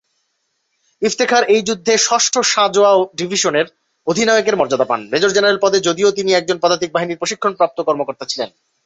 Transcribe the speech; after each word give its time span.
ইফতেখার 1.01 1.43
এই 1.45 1.61
যুদ্ধে 1.61 1.93
ষষ্ঠ 1.99 2.33
সাঁজোয়া 2.51 2.91
ডিভিশনের 3.15 3.67
অধিনায়কের 4.07 4.55
মর্যাদা 4.55 4.85
পান 4.85 5.01
মেজর-জেনারেল 5.11 5.59
পদে 5.61 5.77
যদিও 5.79 6.09
তিনি 6.11 6.29
একজন 6.33 6.57
পদাতিক 6.59 6.89
বাহিনীর 6.91 7.19
প্রশিক্ষণপ্রাপ্ত 7.19 7.77
কর্মকর্তা 7.81 8.25
ছিলেন। 8.25 8.49